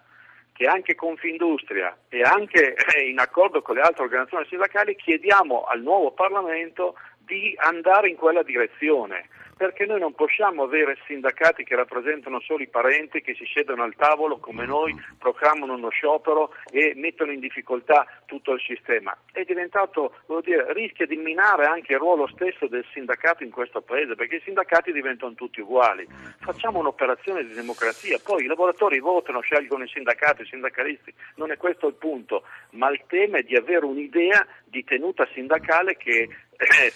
che 0.53 0.67
anche 0.67 0.95
Confindustria 0.95 1.97
e 2.09 2.23
anche 2.23 2.75
eh, 2.75 3.09
in 3.09 3.19
accordo 3.19 3.63
con 3.63 3.75
le 3.75 3.83
altre 3.83 4.05
organizzazioni 4.05 4.47
sindacali 4.47 4.97
chiediamo 4.97 5.65
al 5.65 5.81
nuovo 5.83 6.13
Parlamento 6.13 6.95
di 7.19 7.55
andare 7.59 8.09
in 8.09 8.17
quella 8.17 8.43
direzione 8.43 9.29
perché 9.63 9.87
noi 9.87 10.01
non 10.01 10.13
possiamo 10.13 10.65
avere 10.65 10.99
sindacati 11.07 11.63
che 11.63 11.77
rappresentano 11.77 12.41
solo 12.41 12.65
i 12.65 12.69
parenti 12.69 13.21
che 13.21 13.37
si 13.37 13.45
siedono 13.45 13.85
al 13.85 13.95
tavolo 13.95 14.39
come 14.39 14.67
noi, 14.67 14.93
proclamano 15.17 15.75
uno 15.75 15.89
sciopero 15.89 16.53
e 16.73 16.95
mettono 16.97 17.31
in 17.31 17.39
difficoltà 17.39 18.05
tutto 18.27 18.55
il 18.55 18.61
sistema. 18.61 19.17
È 19.31 19.45
diventato, 19.45 20.17
dire, 20.43 20.73
rischia 20.73 21.07
di 21.07 21.15
minare 21.15 21.67
anche 21.67 21.93
il 21.93 22.01
ruolo 22.01 22.27
stesso 22.27 22.67
del 22.67 22.85
sindacato 22.93 23.45
in 23.45 23.53
questo 23.53 23.83
paese, 23.83 24.17
perché 24.17 24.37
i 24.37 24.43
sindacati 24.43 24.91
diventano 24.91 25.35
tutti 25.35 25.61
uguali. 25.61 26.09
Facciamo 26.41 26.81
un'operazione 26.81 27.47
di 27.47 27.55
democrazia, 27.55 28.19
poi 28.21 28.43
i 28.43 28.49
lavoratori 28.49 28.99
votano, 28.99 29.43
scelgono 29.43 29.85
i 29.85 29.89
sindacati, 29.89 30.43
i 30.43 30.47
sindacalisti, 30.47 31.15
non 31.37 31.53
è 31.53 31.57
questo 31.57 31.87
il 31.87 31.95
punto, 31.95 32.43
ma 32.71 32.91
il 32.91 33.01
tema 33.07 33.39
è 33.39 33.43
di 33.43 33.55
avere 33.55 33.85
un'idea 33.85 34.45
di 34.65 34.83
tenuta 34.83 35.29
sindacale 35.33 35.97
che 35.97 36.29
è, 36.63 36.93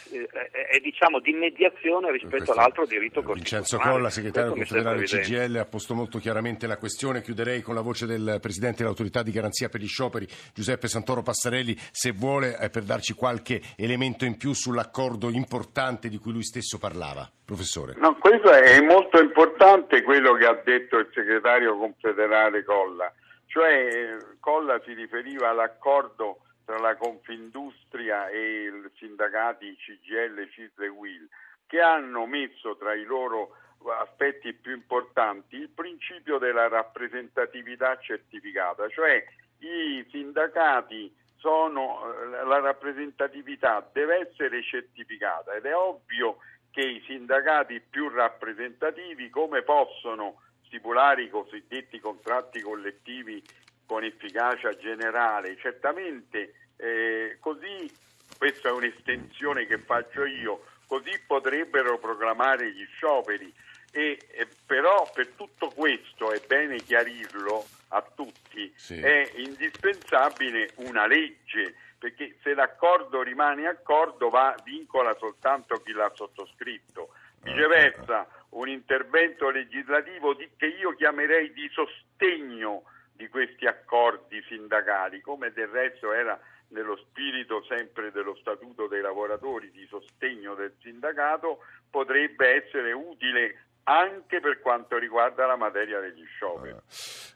è, 0.52 0.76
è 0.76 0.80
diciamo 0.80 1.20
di 1.20 1.32
mediazione 1.32 2.12
rispetto 2.12 2.52
all'altro 2.52 2.86
diritto 2.86 3.22
costituzionale. 3.22 3.64
Vincenzo 3.64 3.78
Colla, 3.78 4.10
segretario 4.10 4.52
confederale 4.52 5.04
CGL, 5.04 5.56
ha 5.56 5.64
posto 5.64 5.94
molto 5.94 6.18
chiaramente 6.18 6.66
la 6.66 6.76
questione. 6.76 7.22
Chiuderei 7.22 7.62
con 7.62 7.74
la 7.74 7.80
voce 7.80 8.06
del 8.06 8.38
Presidente 8.40 8.78
dell'Autorità 8.78 9.22
di 9.22 9.32
Garanzia 9.32 9.68
per 9.68 9.80
gli 9.80 9.88
Scioperi, 9.88 10.26
Giuseppe 10.54 10.88
Santoro 10.88 11.22
Passarelli, 11.22 11.76
se 11.90 12.12
vuole 12.12 12.58
eh, 12.58 12.70
per 12.70 12.82
darci 12.82 13.14
qualche 13.14 13.60
elemento 13.76 14.24
in 14.24 14.36
più 14.36 14.52
sull'accordo 14.52 15.30
importante 15.30 16.08
di 16.08 16.18
cui 16.18 16.32
lui 16.32 16.44
stesso 16.44 16.78
parlava. 16.78 17.28
Professore. 17.44 17.94
No, 17.98 18.16
questo 18.16 18.50
è 18.50 18.80
molto 18.80 19.20
importante 19.20 20.02
quello 20.02 20.34
che 20.34 20.46
ha 20.46 20.60
detto 20.64 20.98
il 20.98 21.08
segretario 21.14 21.76
confederale 21.78 22.64
Colla, 22.64 23.12
cioè 23.46 24.16
Colla 24.40 24.80
si 24.84 24.92
riferiva 24.94 25.50
all'accordo 25.50 26.35
tra 26.66 26.78
la 26.78 26.96
Confindustria 26.96 28.28
e 28.28 28.66
i 28.66 28.90
sindacati 28.98 29.76
CGL, 29.76 30.50
CIS 30.50 30.78
e 30.80 30.88
WIL, 30.88 31.28
che 31.66 31.80
hanno 31.80 32.26
messo 32.26 32.76
tra 32.76 32.92
i 32.92 33.04
loro 33.04 33.56
aspetti 34.00 34.52
più 34.52 34.74
importanti 34.74 35.56
il 35.56 35.68
principio 35.68 36.38
della 36.38 36.66
rappresentatività 36.66 37.96
certificata, 37.98 38.88
cioè 38.88 39.24
i 39.58 40.04
sindacati 40.10 41.14
sono, 41.36 42.12
eh, 42.12 42.44
la 42.44 42.58
rappresentatività 42.58 43.88
deve 43.92 44.28
essere 44.28 44.60
certificata 44.64 45.54
ed 45.54 45.66
è 45.66 45.74
ovvio 45.74 46.38
che 46.72 46.80
i 46.80 47.02
sindacati 47.06 47.80
più 47.80 48.08
rappresentativi 48.08 49.30
come 49.30 49.62
possono 49.62 50.40
stipulare 50.64 51.22
i 51.22 51.30
cosiddetti 51.30 52.00
contratti 52.00 52.60
collettivi 52.60 53.40
con 53.86 54.04
efficacia 54.04 54.76
generale. 54.76 55.56
Certamente 55.56 56.54
eh, 56.76 57.36
così, 57.40 57.90
questa 58.36 58.68
è 58.68 58.72
un'estensione 58.72 59.66
che 59.66 59.78
faccio 59.78 60.24
io, 60.24 60.64
così 60.86 61.18
potrebbero 61.26 61.98
proclamare 61.98 62.70
gli 62.72 62.86
scioperi. 62.96 63.52
E, 63.92 64.18
eh, 64.32 64.46
però 64.66 65.10
per 65.14 65.28
tutto 65.28 65.68
questo 65.68 66.32
è 66.32 66.42
bene 66.46 66.76
chiarirlo 66.76 67.64
a 67.88 68.02
tutti, 68.14 68.70
sì. 68.76 69.00
è 69.00 69.30
indispensabile 69.36 70.72
una 70.76 71.06
legge, 71.06 71.74
perché 71.98 72.36
se 72.42 72.52
l'accordo 72.52 73.22
rimane 73.22 73.66
accordo 73.66 74.28
va, 74.28 74.54
vincola 74.64 75.14
soltanto 75.14 75.80
chi 75.82 75.92
l'ha 75.92 76.10
sottoscritto. 76.14 77.14
Viceversa, 77.42 78.28
un 78.50 78.68
intervento 78.68 79.50
legislativo 79.50 80.34
di, 80.34 80.48
che 80.56 80.66
io 80.66 80.94
chiamerei 80.94 81.52
di 81.52 81.68
sostegno 81.72 82.82
di 83.16 83.28
questi 83.28 83.66
accordi 83.66 84.42
sindacali, 84.48 85.20
come 85.20 85.52
del 85.52 85.68
resto 85.68 86.12
era 86.12 86.38
nello 86.68 86.96
spirito 86.96 87.64
sempre 87.64 88.10
dello 88.10 88.34
Statuto 88.36 88.86
dei 88.86 89.00
lavoratori 89.00 89.70
di 89.70 89.86
sostegno 89.86 90.54
del 90.54 90.74
sindacato, 90.80 91.60
potrebbe 91.90 92.64
essere 92.64 92.92
utile 92.92 93.65
anche 93.88 94.40
per 94.40 94.60
quanto 94.60 94.98
riguarda 94.98 95.46
la 95.46 95.56
materia 95.56 96.00
degli 96.00 96.24
scioperi. 96.24 96.74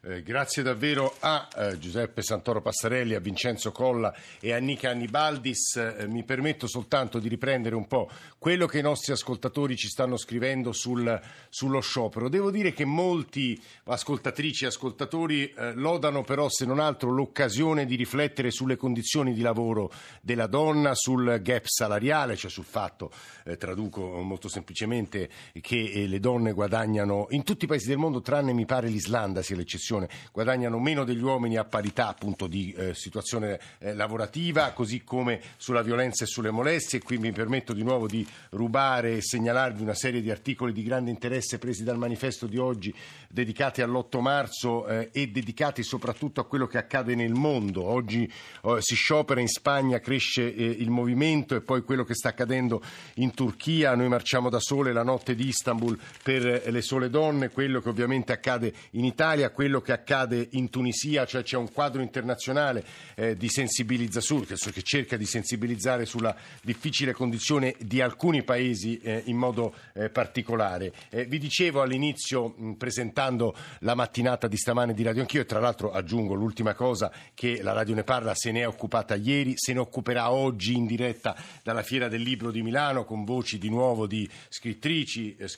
Eh, 0.03 0.23
grazie 0.23 0.65
davvero 0.65 1.15
a 1.21 1.47
eh, 1.55 1.79
Giuseppe 1.79 2.23
Santoro 2.23 2.61
Passarelli, 2.61 3.15
a 3.15 3.21
Vincenzo 3.21 3.71
Colla 3.71 4.13
e 4.41 4.53
a 4.53 4.59
Nica 4.59 4.91
Annibaldis. 4.91 5.77
Eh, 5.77 6.09
mi 6.09 6.25
permetto 6.25 6.67
soltanto 6.67 7.21
di 7.21 7.29
riprendere 7.29 7.77
un 7.77 7.87
po' 7.87 8.11
quello 8.37 8.67
che 8.67 8.79
i 8.79 8.83
nostri 8.83 9.13
ascoltatori 9.13 9.77
ci 9.77 9.87
stanno 9.87 10.17
scrivendo 10.17 10.73
sul, 10.73 11.21
sullo 11.49 11.81
sciopero. 11.81 12.29
Devo 12.29 12.51
dire 12.51 12.73
che 12.73 12.85
molti 12.85 13.61
ascoltatrici 13.85 14.65
e 14.65 14.69
ascoltatori 14.69 15.53
eh, 15.53 15.73
lodano 15.75 16.23
però 16.23 16.49
se 16.49 16.67
non 16.67 16.81
altro 16.81 17.11
l'occasione 17.11 17.87
di 17.87 17.95
riflettere 17.95 18.51
sulle 18.51 18.77
condizioni 18.77 19.35
di 19.35 19.43
lavoro 19.43 19.93
della 20.21 20.49
donna, 20.49 20.95
sul 20.95 21.41
gap 21.43 21.67
salariale, 21.67 22.35
cioè 22.35 22.51
sul 22.51 22.65
fatto, 22.65 23.13
eh, 23.45 23.57
traduco 23.57 24.21
molto 24.23 24.49
semplicemente, 24.49 25.29
che 25.61 25.93
eh, 25.95 26.07
le 26.09 26.19
donne 26.19 26.39
donne 26.41 26.53
guadagnano 26.53 27.27
in 27.31 27.45
tutti 27.45 27.67
i 27.67 27.69
paesi 27.69 27.87
del 27.87 27.99
mondo, 27.99 28.23
tranne 28.23 28.53
mi 28.55 28.65
pare 28.65 28.89
l'Islanda 28.89 29.43
sia 29.43 29.57
l'eccezione, 29.57 30.09
guadagnano 30.33 30.79
meno 30.79 31.05
degli 31.05 31.23
uomini 31.23 31.57
a 31.57 31.65
parità 31.65 32.09
appunto 32.09 32.47
di 32.47 32.73
eh, 32.73 32.95
situazione 32.95 33.61
eh, 33.79 33.95
lavorativa, 33.95 34.73
così 34.73 35.05
come 35.05 35.41
sulla 35.59 35.83
violenza 35.83 36.25
e 36.25 36.27
sulle 36.27 36.51
molestie. 36.51 37.03
Qui 37.03 37.19
mi 37.19 37.31
permetto 37.31 37.75
di 37.75 37.83
nuovo 37.83 38.07
di 38.07 38.27
rubare 38.51 39.17
e 39.17 39.23
segnalarvi 39.23 39.83
una 39.83 39.95
serie 39.95 40.23
di 40.23 40.31
articoli 40.31 40.73
di 40.73 40.83
grande 40.83 41.11
interesse 41.11 41.59
presi 41.59 41.85
dal 41.85 41.99
manifesto 41.99 42.47
di 42.47 42.57
oggi, 42.57 42.93
dedicati 43.29 43.83
all'8 43.83 44.21
marzo 44.21 44.87
eh, 44.87 45.11
e 45.13 45.29
dedicati 45.29 45.83
soprattutto 45.83 46.41
a 46.41 46.47
quello 46.47 46.67
che 46.67 46.79
accade 46.79 47.15
nel 47.15 47.35
mondo. 47.35 47.85
Oggi 47.85 48.31
oh, 48.63 48.81
si 48.81 48.95
sciopera 48.95 49.41
in 49.41 49.49
Spagna, 49.49 50.01
cresce 50.01 50.55
eh, 50.55 50.65
il 50.65 50.89
movimento 50.89 51.55
e 51.55 51.61
poi 51.61 51.83
quello 51.83 52.05
che 52.05 52.15
sta 52.15 52.31
accadendo 52.31 52.83
in 53.17 53.35
Turchia. 53.35 53.95
Noi 53.95 54.09
marciamo 54.09 54.49
da 54.49 54.59
sole 54.61 54.93
la 54.93 55.03
notte 55.03 55.35
di 55.35 55.49
Istanbul 55.49 55.99
per 56.31 56.71
le 56.71 56.81
sole 56.81 57.11
donne, 57.11 57.49
quello 57.49 57.81
che 57.81 57.89
ovviamente 57.89 58.31
accade 58.31 58.73
in 58.91 59.05
Italia, 59.05 59.51
quello 59.51 59.81
che 59.81 59.91
accade 59.91 60.47
in 60.53 60.71
Tunisia, 60.71 61.27
cioè 61.27 61.43
c'è 61.43 61.57
un 61.57 61.73
quadro 61.73 62.03
internazionale 62.03 62.85
eh, 63.17 63.37
di 63.37 63.49
sensibilizzazione 63.49 64.47
che 64.47 64.83
cerca 64.83 65.17
di 65.17 65.27
sensibilizzare 65.27 66.07
sulla 66.07 66.37
difficile 66.63 67.13
condizione 67.13 67.75
di 67.81 68.01
alcuni 68.01 68.45
paesi 68.45 69.01
eh, 69.01 69.23
in 69.25 69.37
modo 69.37 69.75
eh, 69.93 70.09
particolare. 70.09 70.93
Eh, 71.09 71.25
vi 71.25 71.39
dicevo 71.39 71.83
all'inizio, 71.83 72.55
mh, 72.57 72.73
presentando 72.75 73.57
la 73.81 73.97
mattinata 73.97 74.47
di 74.47 74.57
stamane 74.57 74.95
di 74.95 75.03
Radio 75.03 75.23
Anch'io, 75.23 75.41
e 75.41 75.47
tra 75.47 75.59
l'altro 75.59 75.91
aggiungo 75.91 76.35
l'ultima 76.35 76.75
cosa 76.75 77.11
che 77.35 77.61
la 77.61 77.73
Radio 77.73 77.97
ne 77.97 78.05
parla, 78.05 78.37
se 78.37 78.53
ne 78.53 78.61
è 78.61 78.69
occupata 78.69 79.17
ieri, 79.17 79.55
se 79.57 79.73
ne 79.73 79.81
occuperà 79.81 80.31
oggi 80.31 80.77
in 80.77 80.87
diretta 80.87 81.35
dalla 81.65 81.83
Fiera 81.83 82.07
del 82.07 82.23
Libro 82.23 82.53
di 82.53 82.63
Milano 82.63 83.05
con 83.05 83.25
voci 83.25 83.59
di 83.59 83.69
nuovo 83.69 84.07
di 84.07 84.29
scrittrici, 84.49 85.35
eh, 85.37 85.49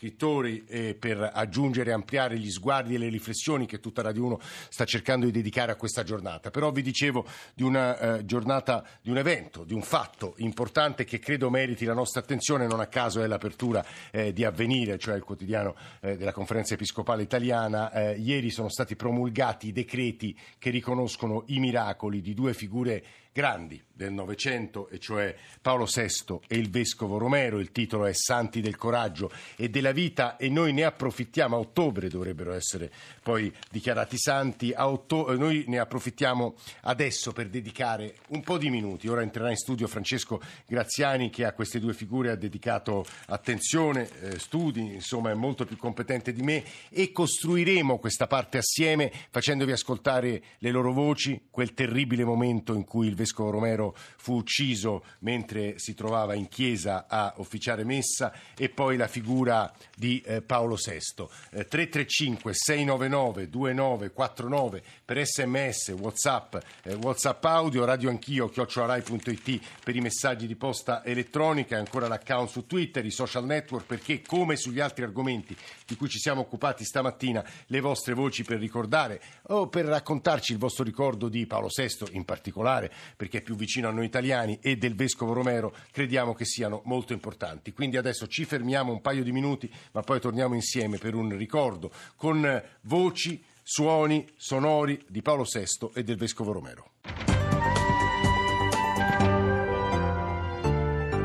eh, 0.67 0.95
per 0.95 1.31
aggiungere 1.33 1.91
e 1.91 1.93
ampliare 1.93 2.39
gli 2.39 2.51
sguardi 2.51 2.95
e 2.95 2.99
le 2.99 3.09
riflessioni 3.09 3.67
che 3.67 3.81
tutta 3.81 4.03
Radio 4.03 4.25
1 4.27 4.41
sta 4.69 4.85
cercando 4.85 5.27
di 5.27 5.33
dedicare 5.33 5.73
a 5.73 5.77
questa 5.77 6.03
giornata. 6.03 6.51
Però 6.51 6.71
vi 6.71 6.83
dicevo 6.83 7.27
di 7.55 7.63
una 7.63 7.99
eh, 7.99 8.25
giornata, 8.25 8.85
di 9.01 9.11
un 9.11 9.19
evento, 9.19 9.65
di 9.65 9.75
un 9.75 9.83
fatto 9.83 10.35
importante 10.39 11.05
che 11.05 11.19
credo 11.19 11.51
meriti 11.51 11.85
la 11.85 11.95
nostra 11.95 12.21
attenzione, 12.21 12.67
non 12.67 12.81
a 12.81 12.87
caso 12.87 13.23
è 13.23 13.27
l'apertura 13.27 13.85
eh, 14.11 14.33
di 14.33 14.45
Avvenire, 14.45 14.99
cioè 14.99 15.17
il 15.17 15.23
quotidiano 15.23 15.75
eh, 16.01 16.17
della 16.17 16.33
Conferenza 16.33 16.75
Episcopale 16.75 17.23
Italiana. 17.23 17.93
Eh, 17.93 18.19
ieri 18.19 18.51
sono 18.51 18.69
stati 18.69 18.97
promulgati 18.97 19.69
i 19.69 19.73
decreti 19.73 20.37
che 20.59 20.71
riconoscono 20.71 21.45
i 21.47 21.59
miracoli 21.59 22.21
di 22.21 22.35
due 22.35 22.55
figure 22.55 23.05
grandi 23.33 23.83
del 24.03 24.13
Novecento, 24.13 24.89
e 24.89 24.99
cioè 24.99 25.35
Paolo 25.61 25.87
VI 25.87 26.41
e 26.49 26.57
il 26.57 26.71
Vescovo 26.71 27.19
Romero. 27.19 27.61
Il 27.61 27.73
titolo 27.73 28.07
è 28.07 28.13
Santi 28.13 28.61
del 28.61 28.77
coraggio 28.77 29.31
e 29.57 29.69
della 29.71 29.93
vita 29.93 30.37
e 30.37 30.49
noi 30.49 30.73
ne 30.73 30.85
approfittiamo. 30.85 31.57
A 31.57 31.59
ottobre 31.59 32.09
dovrebbero 32.09 32.53
essere 32.53 32.91
poi 33.23 33.53
dichiarati 33.71 34.19
santi. 34.19 34.75
Otto- 34.77 35.35
noi 35.37 35.65
ne 35.69 35.79
approfittiamo 35.79 36.57
adesso 36.83 37.33
per 37.33 37.49
dedicare 37.49 38.17
un 38.29 38.43
po' 38.43 38.59
di 38.59 38.71
minuti. 38.71 39.09
Ora 39.09 39.23
entrerà 39.23 39.51
in 39.51 39.57
studio 39.57 39.87
Francesco 39.87 40.41
Graziani 40.67 41.31
che 41.31 41.45
a 41.45 41.53
queste 41.53 41.79
due 41.79 41.95
figure 41.95 42.31
ha 42.31 42.37
dedicato 42.37 43.05
attenzione, 43.27 44.09
eh, 44.21 44.39
studi, 44.39 44.95
insomma 44.95 45.31
è 45.31 45.35
molto 45.35 45.65
più 45.65 45.77
competente 45.77 46.33
di 46.33 46.43
me 46.43 46.65
e 46.89 47.13
costruiremo 47.13 47.99
questa 47.99 48.27
parte 48.27 48.59
assieme 48.59 49.13
facendovi 49.31 49.73
ascoltare 49.73 50.43
le 50.59 50.71
loro 50.71 50.93
voci, 50.93 51.41
quel 51.51 51.75
terribile 51.75 52.25
momento 52.25 52.75
in 52.75 52.85
cui 52.85 53.07
il 53.07 53.15
vescovo 53.23 53.51
Romero 53.51 53.97
fu 54.17 54.35
ucciso 54.35 55.05
mentre 55.21 55.79
si 55.79 55.95
trovava 55.95 56.35
in 56.35 56.49
chiesa 56.49 57.07
a 57.09 57.35
officiare 57.37 57.85
messa 57.85 58.33
e 58.57 58.69
poi 58.69 58.97
la 58.97 59.09
figura 59.09 59.73
di 59.97 60.21
eh, 60.21 60.43
Paolo 60.43 60.75
VI. 60.77 61.27
Eh, 61.51 61.67
335 61.67 62.53
699 62.55 63.49
2949 63.49 64.83
per 65.05 65.25
sms, 65.25 65.89
whatsapp, 65.99 66.57
eh, 66.83 66.95
whatsapp 66.95 67.45
audio, 67.45 67.85
radio 67.85 68.11
anch'io, 68.11 68.49
chiocciolarai.it 68.49 69.61
per 69.85 69.97
i 69.97 70.01
messaggi 70.01 70.47
di 70.47 70.57
posta 70.57 71.05
elettronica 71.05 71.77
e 71.77 71.79
ancora 71.79 72.09
l'account 72.09 72.49
su 72.49 72.67
Twitter, 72.67 73.05
i 73.05 73.11
social 73.11 73.45
network 73.45 73.87
perché 73.87 74.23
come 74.23 74.57
sugli 74.57 74.81
altri 74.81 75.05
argomenti 75.05 75.57
di 75.87 75.97
cui 75.97 76.09
ci 76.09 76.19
siamo 76.19 76.41
occupati 76.41 76.85
stamattina 76.85 77.45
le 77.67 77.81
vostre 77.81 78.15
voci 78.15 78.43
per 78.45 78.59
ricordare 78.59 79.21
o 79.49 79.69
per 79.69 79.85
raccontarci 79.85 80.53
il 80.53 80.59
vostro 80.59 80.85
ricordo 80.85 81.29
di 81.29 81.47
Paolo 81.47 81.69
VI 81.75 81.91
in 82.13 82.25
particolare 82.25 82.91
perché 83.17 83.39
è 83.39 83.43
più 83.43 83.55
vicino 83.55 83.89
a 83.89 83.93
noi 83.93 84.07
italiani, 84.07 84.59
e 84.61 84.77
del 84.77 84.95
Vescovo 84.95 85.33
Romero, 85.33 85.75
crediamo 85.91 86.35
che 86.35 86.45
siano 86.45 86.83
molto 86.85 87.13
importanti. 87.13 87.73
Quindi 87.73 87.97
adesso 87.97 88.27
ci 88.27 88.45
fermiamo 88.45 88.93
un 88.93 89.01
paio 89.01 89.23
di 89.23 89.33
minuti, 89.33 89.71
ma 89.93 90.03
poi 90.03 90.21
torniamo 90.21 90.55
insieme 90.55 90.99
per 90.99 91.15
un 91.15 91.37
ricordo 91.37 91.91
con 92.17 92.63
voci, 92.83 93.43
suoni 93.63 94.29
sonori 94.37 95.01
di 95.09 95.23
Paolo 95.23 95.45
VI 95.45 95.91
e 95.95 96.03
del 96.03 96.17
Vescovo 96.17 96.53
Romero. 96.53 96.91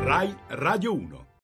RAI 0.03 0.35
Radio 0.47 0.93
1 0.93 1.26